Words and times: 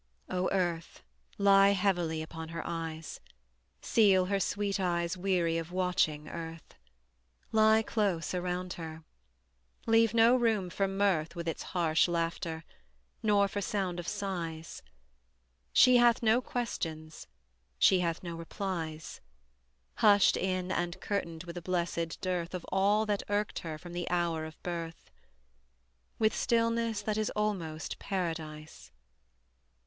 O 0.31 0.49
Earth, 0.51 1.03
lie 1.37 1.73
heavily 1.73 2.23
upon 2.23 2.49
her 2.49 2.63
eyes; 2.65 3.19
Seal 3.83 4.25
her 4.25 4.39
sweet 4.39 4.79
eyes 4.79 5.15
weary 5.15 5.59
of 5.59 5.71
watching, 5.71 6.27
Earth; 6.27 6.73
Lie 7.51 7.83
close 7.83 8.33
around 8.33 8.73
her; 8.73 9.03
leave 9.85 10.15
no 10.15 10.35
room 10.35 10.71
for 10.71 10.87
mirth 10.87 11.35
With 11.35 11.47
its 11.47 11.61
harsh 11.77 12.07
laughter, 12.07 12.63
nor 13.21 13.47
for 13.47 13.61
sound 13.61 13.99
of 13.99 14.07
sighs. 14.07 14.81
She 15.71 15.97
hath 15.97 16.23
no 16.23 16.41
questions, 16.41 17.27
she 17.77 17.99
hath 17.99 18.23
no 18.23 18.35
replies, 18.35 19.21
Hushed 19.97 20.35
in 20.35 20.71
and 20.71 20.99
curtained 20.99 21.43
with 21.43 21.57
a 21.57 21.61
blessed 21.61 22.19
dearth 22.21 22.55
Of 22.55 22.65
all 22.71 23.05
that 23.05 23.21
irked 23.29 23.59
her 23.59 23.77
from 23.77 23.93
the 23.93 24.09
hour 24.09 24.45
of 24.45 24.59
birth; 24.63 25.11
With 26.17 26.35
stillness 26.35 27.03
that 27.03 27.17
is 27.17 27.29
almost 27.35 27.99
Paradise. 27.99 28.89